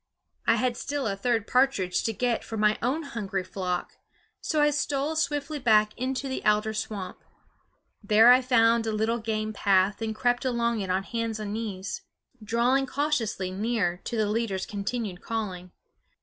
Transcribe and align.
I 0.47 0.55
had 0.55 0.77
still 0.77 1.05
a 1.05 1.15
third 1.15 1.45
partridge 1.45 2.01
to 2.05 2.11
get 2.11 2.43
for 2.43 2.57
my 2.57 2.79
own 2.81 3.03
hungry 3.03 3.43
flock; 3.43 3.97
so 4.41 4.59
I 4.59 4.71
stole 4.71 5.15
swiftly 5.15 5.59
back 5.59 5.95
into 5.95 6.27
the 6.27 6.43
alder 6.43 6.73
swamp. 6.73 7.19
There 8.01 8.31
I 8.31 8.41
found 8.41 8.87
a 8.87 8.91
little 8.93 9.19
game 9.19 9.53
path 9.53 10.01
and 10.01 10.15
crept 10.15 10.43
along 10.43 10.79
it 10.79 10.89
on 10.89 11.03
hands 11.03 11.39
and 11.39 11.53
knees, 11.53 12.01
drawing 12.43 12.87
cautiously 12.87 13.51
near 13.51 13.97
to 14.05 14.17
the 14.17 14.25
leader's 14.27 14.65
continued 14.65 15.21
calling. 15.21 15.69